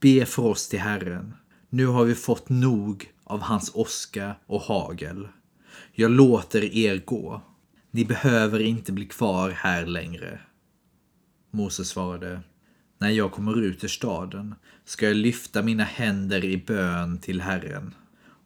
Be 0.00 0.26
för 0.26 0.42
oss 0.42 0.68
till 0.68 0.80
Herren. 0.80 1.34
Nu 1.68 1.86
har 1.86 2.04
vi 2.04 2.14
fått 2.14 2.48
nog 2.48 3.12
av 3.24 3.40
hans 3.40 3.74
åska 3.74 4.36
och 4.46 4.60
hagel. 4.60 5.28
Jag 5.92 6.10
låter 6.10 6.64
er 6.76 7.02
gå. 7.04 7.42
Ni 7.90 8.04
behöver 8.04 8.60
inte 8.60 8.92
bli 8.92 9.06
kvar 9.06 9.50
här 9.50 9.86
längre. 9.86 10.40
Mose 11.50 11.84
svarade 11.84 12.40
när 13.02 13.10
jag 13.10 13.32
kommer 13.32 13.60
ut 13.60 13.84
ur 13.84 13.88
staden 13.88 14.54
ska 14.84 15.06
jag 15.06 15.16
lyfta 15.16 15.62
mina 15.62 15.84
händer 15.84 16.44
i 16.44 16.56
bön 16.56 17.18
till 17.18 17.40
Herren. 17.40 17.94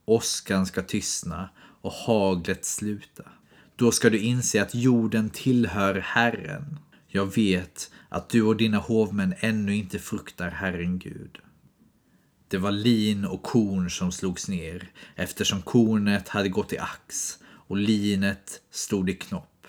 Åskan 0.04 0.66
ska 0.66 0.82
tystna 0.82 1.48
och 1.80 1.92
haglet 1.92 2.64
sluta. 2.64 3.22
Då 3.76 3.92
ska 3.92 4.10
du 4.10 4.18
inse 4.18 4.62
att 4.62 4.74
jorden 4.74 5.30
tillhör 5.30 5.94
Herren. 5.94 6.78
Jag 7.08 7.34
vet 7.34 7.90
att 8.08 8.28
du 8.28 8.42
och 8.42 8.56
dina 8.56 8.78
hovmän 8.78 9.34
ännu 9.40 9.76
inte 9.76 9.98
fruktar 9.98 10.50
Herren 10.50 10.98
Gud. 10.98 11.38
Det 12.48 12.58
var 12.58 12.72
lin 12.72 13.24
och 13.24 13.42
korn 13.42 13.90
som 13.90 14.12
slogs 14.12 14.48
ner 14.48 14.90
eftersom 15.14 15.62
kornet 15.62 16.28
hade 16.28 16.48
gått 16.48 16.72
i 16.72 16.78
ax 16.78 17.38
och 17.44 17.76
linet 17.76 18.60
stod 18.70 19.10
i 19.10 19.14
knopp. 19.14 19.66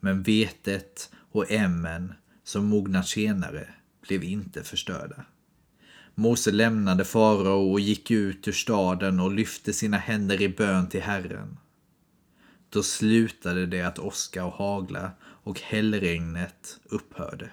Men 0.00 0.22
vetet 0.22 1.10
och 1.32 1.50
ämmen 1.50 2.14
som 2.44 2.64
mognat 2.64 3.08
senare 3.08 3.68
blev 4.02 4.24
inte 4.24 4.62
förstörda. 4.62 5.24
Mose 6.14 6.50
lämnade 6.50 7.04
farao 7.04 7.72
och 7.72 7.80
gick 7.80 8.10
ut 8.10 8.48
ur 8.48 8.52
staden 8.52 9.20
och 9.20 9.32
lyfte 9.32 9.72
sina 9.72 9.96
händer 9.96 10.42
i 10.42 10.48
bön 10.48 10.88
till 10.88 11.02
Herren. 11.02 11.58
Då 12.70 12.82
slutade 12.82 13.66
det 13.66 13.82
att 13.82 13.98
åska 13.98 14.44
och 14.44 14.52
hagla 14.52 15.10
och 15.22 15.60
hällregnet 15.60 16.80
upphörde. 16.84 17.50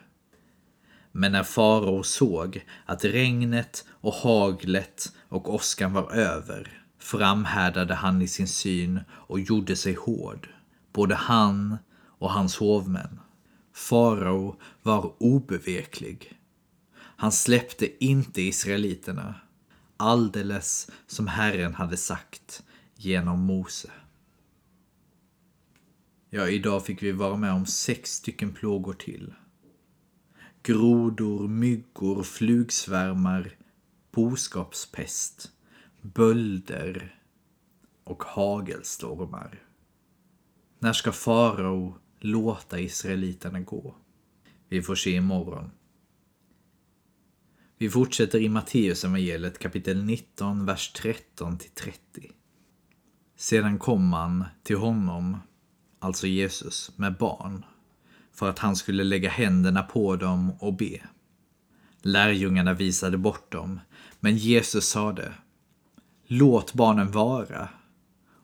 Men 1.12 1.32
när 1.32 1.44
farao 1.44 2.04
såg 2.04 2.66
att 2.86 3.06
regnet 3.06 3.86
och 3.90 4.14
haglet 4.14 5.14
och 5.30 5.54
åskan 5.54 5.94
var 5.94 6.12
över 6.12 6.84
framhärdade 7.00 7.94
han 7.94 8.22
i 8.22 8.28
sin 8.28 8.48
syn 8.48 9.00
och 9.12 9.40
gjorde 9.40 9.76
sig 9.76 9.94
hård, 9.94 10.50
både 10.94 11.16
han 11.16 11.78
och 12.20 12.32
hans 12.32 12.58
hovmän. 12.58 13.20
Farao 13.74 14.56
var 14.84 15.14
obeveklig 15.20 16.39
han 17.20 17.32
släppte 17.32 18.06
inte 18.06 18.42
israeliterna, 18.42 19.36
alldeles 19.98 20.92
som 21.08 21.28
Herren 21.28 21.74
hade 21.74 21.98
sagt 21.98 22.64
genom 22.96 23.40
Mose. 23.40 23.92
Ja, 26.30 26.48
idag 26.48 26.86
fick 26.86 27.04
vi 27.04 27.12
vara 27.12 27.38
med 27.38 27.54
om 27.54 27.66
sex 27.66 28.12
stycken 28.12 28.54
plågor 28.54 28.94
till. 28.94 29.34
Grodor, 30.64 31.48
myggor, 31.48 32.24
flugsvärmar, 32.24 33.56
boskapspest, 34.12 35.52
bölder 36.02 37.22
och 38.04 38.24
hagelstormar. 38.24 39.64
När 40.80 40.94
ska 40.94 41.12
farao 41.12 41.96
låta 42.20 42.80
israeliterna 42.80 43.60
gå? 43.60 43.96
Vi 44.70 44.82
får 44.82 44.96
se 44.96 45.12
imorgon. 45.12 45.72
Vi 47.82 47.90
fortsätter 47.90 48.40
i 48.40 48.50
Matteus 48.50 49.04
evangeliet 49.04 49.60
kapitel 49.60 50.04
19, 50.04 50.66
vers 50.66 50.92
13 50.94 51.58
till 51.58 51.70
30. 51.70 52.32
Sedan 53.38 53.80
kom 53.80 54.08
man 54.08 54.46
till 54.64 54.76
honom, 54.78 55.38
alltså 56.00 56.28
Jesus, 56.28 56.92
med 56.96 57.18
barn 57.18 57.66
för 58.34 58.50
att 58.50 58.60
han 58.60 58.76
skulle 58.76 59.04
lägga 59.04 59.30
händerna 59.30 59.84
på 59.84 60.16
dem 60.16 60.52
och 60.60 60.74
be. 60.74 61.00
Lärjungarna 62.02 62.74
visade 62.74 63.18
bort 63.18 63.52
dem, 63.52 63.80
men 64.20 64.38
Jesus 64.38 64.86
sade 64.86 65.34
Låt 66.28 66.74
barnen 66.74 67.12
vara 67.12 67.70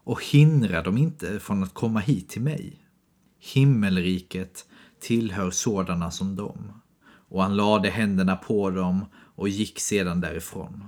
och 0.04 0.24
hindra 0.24 0.82
dem 0.82 0.98
inte 0.98 1.40
från 1.40 1.64
att 1.64 1.74
komma 1.74 2.00
hit 2.00 2.30
till 2.30 2.42
mig. 2.42 2.88
Himmelriket 3.40 4.66
tillhör 5.00 5.52
sådana 5.52 6.12
som 6.12 6.36
dem. 6.36 6.82
Och 7.30 7.44
han 7.44 7.56
lade 7.56 7.90
händerna 7.90 8.36
på 8.36 8.70
dem 8.70 9.06
och 9.14 9.50
gick 9.50 9.80
sedan 9.80 10.22
därifrån. 10.22 10.88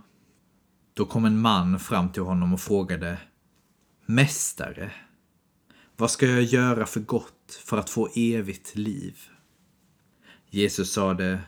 Då 0.94 1.06
kom 1.06 1.26
en 1.26 1.40
man 1.40 1.80
fram 1.80 2.12
till 2.12 2.22
honom 2.22 2.54
och 2.54 2.62
frågade 2.62 3.18
Mästare, 4.06 4.92
vad 5.98 6.12
ska 6.12 6.26
jag 6.26 6.44
göra 6.44 6.86
för 6.86 7.00
gott 7.00 7.62
för 7.66 7.78
att 7.78 7.90
få 7.90 8.10
evigt 8.16 8.76
liv. 8.76 9.20
Jesus 10.50 10.94
sade, 10.94 11.42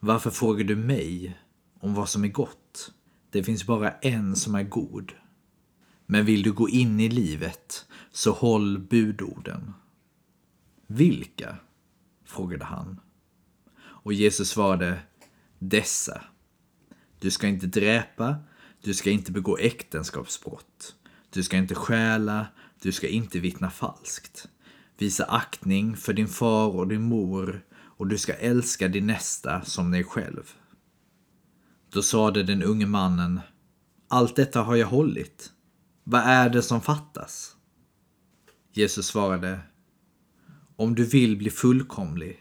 varför 0.00 0.30
frågar 0.30 0.64
du 0.64 0.76
mig 0.76 1.38
om 1.80 1.94
vad 1.94 2.08
som 2.08 2.24
är 2.24 2.28
gott? 2.28 2.92
Det 3.30 3.44
finns 3.44 3.66
bara 3.66 3.90
en 3.90 4.36
som 4.36 4.54
är 4.54 4.62
god. 4.62 5.12
Men 6.06 6.24
vill 6.24 6.42
du 6.42 6.52
gå 6.52 6.68
in 6.68 7.00
i 7.00 7.08
livet, 7.08 7.86
så 8.12 8.32
håll 8.32 8.78
budorden. 8.78 9.72
Vilka? 10.86 11.56
frågade 12.24 12.64
han. 12.64 13.00
Och 14.02 14.12
Jesus 14.12 14.48
svarade, 14.48 14.98
dessa. 15.58 16.24
Du 17.18 17.30
ska 17.30 17.46
inte 17.46 17.66
dräpa, 17.66 18.36
du 18.82 18.94
ska 18.94 19.10
inte 19.10 19.32
begå 19.32 19.58
äktenskapsbrott. 19.58 20.94
Du 21.30 21.42
ska 21.42 21.56
inte 21.56 21.74
stjäla, 21.74 22.46
du 22.82 22.92
ska 22.92 23.08
inte 23.08 23.38
vittna 23.38 23.70
falskt. 23.70 24.48
Visa 24.98 25.24
aktning 25.24 25.96
för 25.96 26.12
din 26.12 26.28
far 26.28 26.76
och 26.76 26.88
din 26.88 27.02
mor 27.02 27.64
och 27.72 28.06
du 28.06 28.18
ska 28.18 28.32
älska 28.34 28.88
din 28.88 29.06
nästa 29.06 29.62
som 29.62 29.90
dig 29.90 30.04
själv. 30.04 30.52
Då 31.92 32.02
sade 32.02 32.42
den 32.42 32.62
unge 32.62 32.86
mannen, 32.86 33.40
allt 34.08 34.36
detta 34.36 34.62
har 34.62 34.76
jag 34.76 34.86
hållit. 34.86 35.52
Vad 36.04 36.20
är 36.20 36.50
det 36.50 36.62
som 36.62 36.80
fattas? 36.80 37.56
Jesus 38.72 39.06
svarade, 39.06 39.60
om 40.76 40.94
du 40.94 41.04
vill 41.04 41.36
bli 41.36 41.50
fullkomlig, 41.50 42.38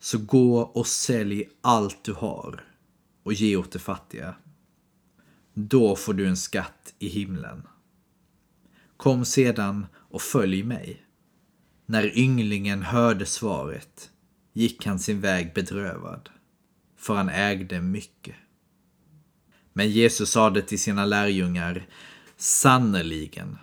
så 0.00 0.18
gå 0.18 0.60
och 0.60 0.86
sälj 0.86 1.48
allt 1.60 2.04
du 2.04 2.12
har 2.12 2.64
och 3.22 3.32
ge 3.32 3.56
åt 3.56 3.72
de 3.72 3.78
fattiga. 3.78 4.34
Då 5.54 5.96
får 5.96 6.14
du 6.14 6.28
en 6.28 6.36
skatt 6.36 6.94
i 6.98 7.08
himlen. 7.08 7.62
Kom 8.96 9.24
sedan 9.24 9.86
och 9.94 10.22
följ 10.22 10.62
mig. 10.62 11.02
När 11.86 12.18
ynglingen 12.18 12.82
hörde 12.82 13.26
svaret 13.26 14.10
gick 14.52 14.86
han 14.86 14.98
sin 14.98 15.20
väg 15.20 15.54
bedrövad, 15.54 16.28
för 16.96 17.14
han 17.14 17.28
ägde 17.28 17.80
mycket. 17.80 18.36
Men 19.72 19.90
Jesus 19.90 20.30
sade 20.30 20.62
till 20.62 20.78
sina 20.78 21.04
lärjungar, 21.04 21.86
sannerligen, 22.36 23.58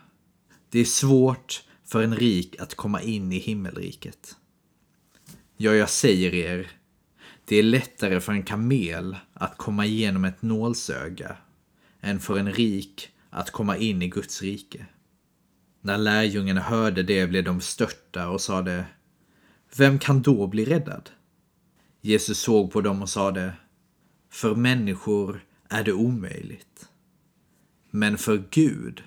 det 0.69 0.79
är 0.79 0.85
svårt 0.85 1.63
för 1.85 2.03
en 2.03 2.15
rik 2.15 2.59
att 2.59 2.75
komma 2.75 3.01
in 3.01 3.31
i 3.31 3.37
himmelriket. 3.37 4.35
Ja, 5.57 5.73
jag 5.73 5.89
säger 5.89 6.33
er, 6.33 6.71
det 7.45 7.55
är 7.55 7.63
lättare 7.63 8.19
för 8.19 8.31
en 8.31 8.43
kamel 8.43 9.17
att 9.33 9.57
komma 9.57 9.85
igenom 9.85 10.25
ett 10.25 10.41
nålsöga 10.41 11.37
än 12.01 12.19
för 12.19 12.39
en 12.39 12.53
rik 12.53 13.09
att 13.29 13.51
komma 13.51 13.77
in 13.77 14.01
i 14.01 14.07
Guds 14.07 14.41
rike. 14.41 14.85
När 15.81 15.97
lärjungarna 15.97 16.61
hörde 16.61 17.03
det 17.03 17.27
blev 17.27 17.43
de 17.43 17.61
störta 17.61 18.29
och 18.29 18.41
sade 18.41 18.85
Vem 19.77 19.99
kan 19.99 20.21
då 20.21 20.47
bli 20.47 20.65
räddad? 20.65 21.09
Jesus 22.01 22.39
såg 22.39 22.71
på 22.71 22.81
dem 22.81 23.01
och 23.01 23.09
sade 23.09 23.53
För 24.29 24.55
människor 24.55 25.45
är 25.69 25.83
det 25.83 25.93
omöjligt. 25.93 26.89
Men 27.91 28.17
för 28.17 28.43
Gud 28.51 29.03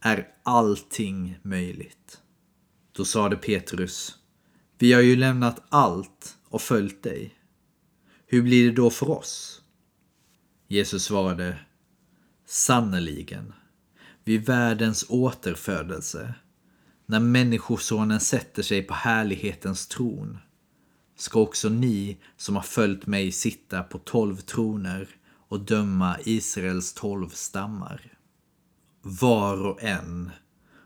är 0.00 0.28
allting 0.42 1.38
möjligt. 1.42 2.20
Då 2.92 3.04
sade 3.04 3.36
Petrus 3.36 4.18
vi 4.78 4.92
har 4.92 5.00
ju 5.00 5.16
lämnat 5.16 5.62
allt 5.68 6.38
och 6.48 6.62
följt 6.62 7.02
dig. 7.02 7.34
Hur 8.26 8.42
blir 8.42 8.66
det 8.66 8.76
då 8.76 8.90
för 8.90 9.10
oss? 9.10 9.62
Jesus 10.68 11.04
svarade 11.04 11.58
Sannerligen 12.46 13.52
vid 14.24 14.46
världens 14.46 15.04
återfödelse, 15.08 16.34
när 17.06 17.20
Människosonen 17.20 18.20
sätter 18.20 18.62
sig 18.62 18.82
på 18.82 18.94
härlighetens 18.94 19.86
tron, 19.86 20.38
ska 21.16 21.40
också 21.40 21.68
ni 21.68 22.18
som 22.36 22.56
har 22.56 22.62
följt 22.62 23.06
mig 23.06 23.32
sitta 23.32 23.82
på 23.82 23.98
tolv 23.98 24.36
troner 24.36 25.08
och 25.48 25.60
döma 25.60 26.16
Israels 26.24 26.92
tolv 26.94 27.28
stammar. 27.28 28.12
Var 29.02 29.66
och 29.66 29.82
en 29.82 30.30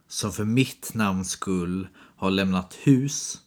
som 0.08 0.32
för 0.32 0.44
mitt 0.44 0.94
namns 0.94 1.30
skull 1.30 1.88
har 2.16 2.30
lämnat 2.30 2.74
hus, 2.74 3.38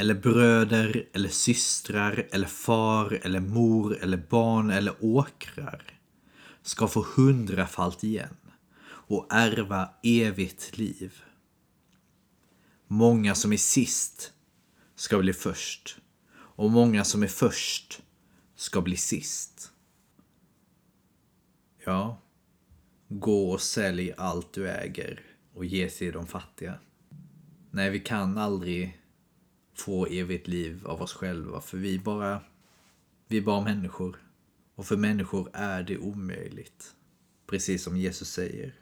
eller 0.00 0.14
bröder, 0.14 1.08
eller 1.12 1.28
systrar, 1.28 2.28
eller 2.32 2.46
far, 2.46 3.20
eller 3.22 3.40
mor, 3.40 3.98
eller 4.02 4.16
barn, 4.16 4.70
eller 4.70 4.94
åkrar, 5.00 5.82
ska 6.62 6.88
få 6.88 7.06
hundrafalt 7.16 8.04
igen 8.04 8.36
och 8.82 9.26
ärva 9.30 9.90
evigt 10.02 10.78
liv. 10.78 11.22
Många 12.86 13.34
som 13.34 13.52
är 13.52 13.56
sist 13.56 14.32
ska 14.94 15.18
bli 15.18 15.32
först 15.32 15.98
och 16.32 16.70
många 16.70 17.04
som 17.04 17.22
är 17.22 17.28
först 17.28 18.02
ska 18.54 18.80
bli 18.80 18.96
sist. 18.96 19.72
Ja, 21.84 22.22
gå 23.08 23.50
och 23.50 23.60
sälj 23.60 24.12
allt 24.16 24.52
du 24.52 24.68
äger 24.68 25.22
och 25.54 25.64
ge 25.64 25.88
till 25.88 26.12
de 26.12 26.26
fattiga. 26.26 26.78
Nej, 27.70 27.90
vi 27.90 28.00
kan 28.00 28.38
aldrig 28.38 28.99
få 29.80 30.06
evigt 30.06 30.48
liv 30.48 30.86
av 30.86 31.02
oss 31.02 31.12
själva 31.12 31.60
för 31.60 31.78
vi 31.78 31.98
bara, 31.98 32.40
vi 33.28 33.38
är 33.38 33.42
bara 33.42 33.64
människor. 33.64 34.22
Och 34.74 34.86
för 34.86 34.96
människor 34.96 35.50
är 35.52 35.82
det 35.82 35.98
omöjligt. 35.98 36.94
Precis 37.46 37.82
som 37.82 37.96
Jesus 37.96 38.30
säger. 38.30 38.74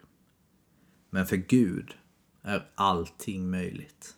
Men 1.10 1.26
för 1.26 1.36
Gud 1.36 1.94
är 2.42 2.70
allting 2.74 3.50
möjligt. 3.50 4.16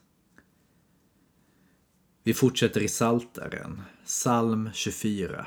Vi 2.23 2.35
fortsätter 2.35 2.81
i 2.81 2.88
Saltaren, 2.88 3.83
psalm 4.05 4.71
24. 4.73 5.47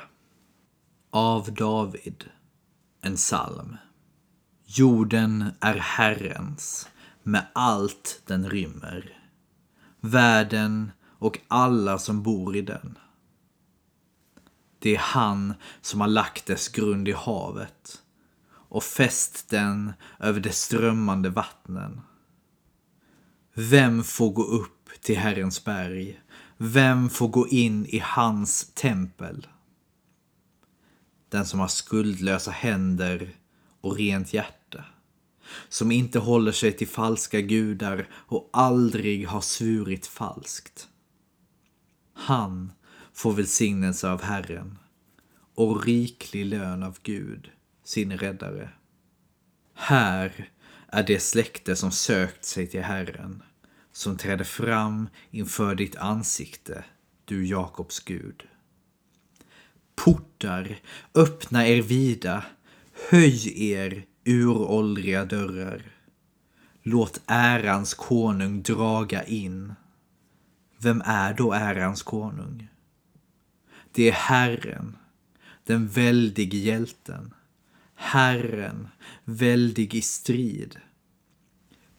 Av 1.10 1.54
David, 1.54 2.24
en 3.00 3.16
psalm. 3.16 3.76
Jorden 4.64 5.44
är 5.60 5.74
Herrens 5.74 6.88
med 7.22 7.46
allt 7.52 8.22
den 8.26 8.50
rymmer. 8.50 9.20
Världen 10.00 10.90
och 11.18 11.40
alla 11.48 11.98
som 11.98 12.22
bor 12.22 12.56
i 12.56 12.62
den. 12.62 12.98
Det 14.78 14.94
är 14.94 14.98
han 14.98 15.54
som 15.80 16.00
har 16.00 16.08
lagt 16.08 16.46
dess 16.46 16.68
grund 16.68 17.08
i 17.08 17.12
havet 17.12 18.02
och 18.46 18.84
fäst 18.84 19.48
den 19.48 19.92
över 20.18 20.40
de 20.40 20.52
strömmande 20.52 21.30
vattnen. 21.30 22.00
Vem 23.54 24.04
får 24.04 24.30
gå 24.30 24.42
upp 24.42 24.88
till 25.00 25.18
Herrens 25.18 25.64
berg? 25.64 26.20
Vem 26.56 27.10
får 27.10 27.28
gå 27.28 27.48
in 27.48 27.86
i 27.86 27.98
hans 27.98 28.72
tempel? 28.74 29.46
Den 31.28 31.46
som 31.46 31.60
har 31.60 31.68
skuldlösa 31.68 32.50
händer 32.50 33.36
och 33.80 33.96
rent 33.96 34.32
hjärta. 34.32 34.84
Som 35.68 35.92
inte 35.92 36.18
håller 36.18 36.52
sig 36.52 36.72
till 36.72 36.88
falska 36.88 37.40
gudar 37.40 38.08
och 38.12 38.50
aldrig 38.52 39.28
har 39.28 39.40
svurit 39.40 40.06
falskt. 40.06 40.88
Han 42.14 42.72
får 43.12 43.32
välsignelse 43.32 44.10
av 44.10 44.22
Herren 44.22 44.78
och 45.54 45.84
riklig 45.84 46.46
lön 46.46 46.82
av 46.82 46.98
Gud 47.02 47.50
sin 47.84 48.18
räddare. 48.18 48.70
Här 49.74 50.50
är 50.88 51.02
det 51.02 51.20
släkte 51.20 51.76
som 51.76 51.90
sökt 51.90 52.44
sig 52.44 52.66
till 52.66 52.82
Herren, 52.82 53.42
som 53.92 54.16
träder 54.16 54.44
fram 54.44 55.08
inför 55.30 55.74
ditt 55.74 55.96
ansikte, 55.96 56.84
du 57.24 57.46
Jakobs 57.46 58.00
Gud. 58.00 58.42
Portar, 59.96 60.76
öppna 61.14 61.66
er 61.68 61.82
vida, 61.82 62.44
höj 63.10 63.72
er 63.72 64.04
uråldriga 64.24 65.24
dörrar. 65.24 65.82
Låt 66.82 67.20
ärans 67.26 67.94
konung 67.94 68.62
draga 68.62 69.24
in. 69.24 69.74
Vem 70.84 71.02
är 71.04 71.34
då 71.34 71.52
ärans 71.52 72.02
konung? 72.02 72.68
Det 73.92 74.08
är 74.08 74.12
Herren, 74.12 74.96
den 75.64 75.88
väldige 75.88 76.58
hjälten. 76.58 77.34
Herren, 77.94 78.88
väldig 79.24 79.94
i 79.94 80.02
strid. 80.02 80.80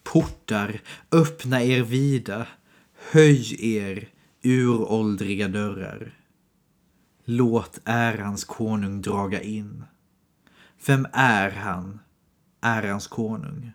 Portar, 0.04 0.82
öppna 1.12 1.64
er 1.64 1.84
vida, 1.84 2.48
höj 3.12 3.56
er 3.60 4.10
uråldriga 4.44 5.48
dörrar. 5.48 6.20
Låt 7.24 7.80
ärans 7.86 8.44
konung 8.44 9.02
draga 9.02 9.42
in. 9.42 9.84
Vem 10.86 11.08
är 11.14 11.50
han, 11.50 12.00
ärans 12.62 13.08
konung? 13.08 13.72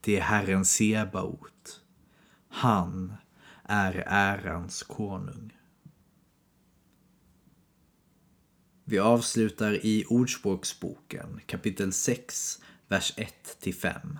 Det 0.00 0.16
är 0.16 0.22
Herren 0.22 0.64
Sebaot. 0.64 1.80
Han 2.48 3.12
är 3.68 4.04
ärans 4.06 4.82
konung. 4.82 5.52
Vi 8.84 8.98
avslutar 8.98 9.86
i 9.86 10.04
Ordspråksboken 10.08 11.40
kapitel 11.46 11.92
6, 11.92 12.62
vers 12.88 13.12
1 13.16 13.76
5. 13.82 14.18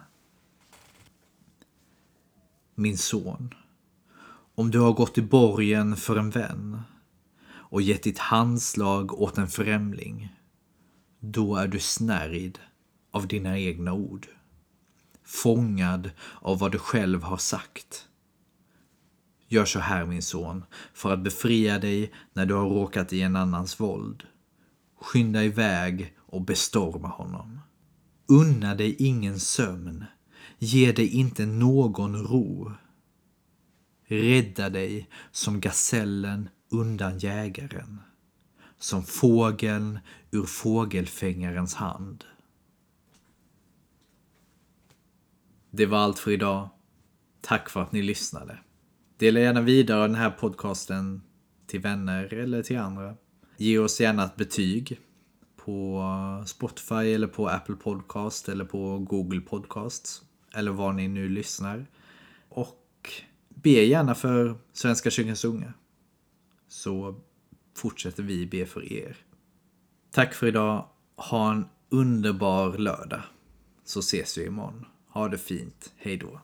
Min 2.75 2.99
son, 2.99 3.55
Om 4.55 4.71
du 4.71 4.79
har 4.81 4.93
gått 4.93 5.19
i 5.19 5.23
borgen 5.23 5.97
för 5.97 6.17
en 6.17 6.31
vän 6.31 6.81
och 7.49 7.83
gett 7.83 8.03
ditt 8.03 8.19
handslag 8.19 9.21
åt 9.21 9.39
en 9.39 9.49
främling, 9.49 10.37
då 11.21 11.57
är 11.57 11.69
du 11.69 11.79
snärjd 11.79 12.59
av 13.11 13.27
dina 13.27 13.59
egna 13.59 13.93
ord. 13.93 14.27
Fångad 15.25 16.11
av 16.41 16.59
vad 16.59 16.73
du 16.73 16.79
själv 16.79 17.23
har 17.23 17.37
sagt. 17.37 18.09
Gör 19.49 19.65
så 19.65 19.79
här 19.79 20.07
min 20.07 20.23
son, 20.23 20.65
för 20.95 21.13
att 21.13 21.23
befria 21.23 21.79
dig 21.79 22.13
när 22.33 22.47
du 22.47 22.55
har 22.55 22.69
råkat 22.69 23.13
i 23.13 23.23
en 23.23 23.37
annans 23.37 23.81
våld. 23.81 24.23
Skynda 25.01 25.45
iväg 25.45 26.17
och 26.19 26.43
bestorma 26.43 27.09
honom. 27.09 27.61
Unna 28.29 28.75
dig 28.75 28.97
ingen 28.99 29.41
sömn, 29.41 30.05
ge 30.59 30.93
dig 30.93 31.09
inte 31.09 31.47
någon 31.47 32.17
ro. 32.27 32.73
Rädda 34.09 34.71
dig 34.71 35.09
som 35.33 35.61
gasellen 35.61 36.49
undan 36.69 37.19
jägaren, 37.19 38.01
som 38.79 39.03
fågeln 39.03 39.99
ur 40.31 40.43
fågelfängarens 40.43 41.75
hand. 41.75 42.25
Det 45.71 45.87
var 45.87 45.99
allt 45.99 46.19
för 46.19 46.31
idag. 46.31 46.69
Tack 47.41 47.71
för 47.71 47.83
att 47.83 47.93
ni 47.93 48.03
lyssnade. 48.03 48.59
Dela 49.18 49.40
gärna 49.40 49.61
vidare 49.61 50.02
den 50.02 50.14
här 50.14 50.31
podcasten 50.31 51.22
till 51.66 51.81
vänner 51.81 52.35
eller 52.35 52.62
till 52.62 52.79
andra. 52.79 53.16
Ge 53.57 53.79
oss 53.79 54.00
gärna 54.00 54.24
ett 54.24 54.37
betyg 54.37 55.00
på 55.57 56.02
Spotify 56.46 56.94
eller 56.94 57.26
på 57.26 57.48
Apple 57.48 57.74
Podcast 57.76 58.48
eller 58.48 58.64
på 58.64 58.98
Google 58.98 59.40
Podcasts. 59.40 60.22
Eller 60.55 60.72
var 60.72 60.92
ni 60.92 61.09
nu 61.09 61.29
lyssnar. 61.29 61.87
Och 62.48 63.12
be 63.48 63.70
gärna 63.70 64.14
för 64.14 64.59
Svenska 64.72 65.11
kyrkans 65.11 65.44
unga. 65.44 65.72
Så 66.68 67.20
fortsätter 67.76 68.22
vi 68.22 68.46
be 68.46 68.66
för 68.66 68.92
er. 68.92 69.16
Tack 70.11 70.35
för 70.35 70.46
idag. 70.46 70.88
Ha 71.16 71.52
en 71.52 71.64
underbar 71.88 72.79
lördag. 72.79 73.22
Så 73.85 74.00
ses 74.00 74.38
vi 74.38 74.46
imorgon. 74.46 74.85
Ha 75.09 75.29
det 75.29 75.38
fint. 75.38 75.92
Hej 75.96 76.16
då. 76.16 76.40